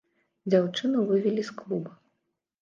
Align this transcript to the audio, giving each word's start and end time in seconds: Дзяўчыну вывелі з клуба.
Дзяўчыну 0.53 1.03
вывелі 1.09 1.45
з 1.51 1.55
клуба. 1.61 1.91